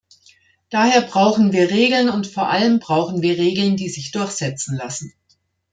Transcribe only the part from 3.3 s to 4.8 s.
Regeln, die sich durchsetzen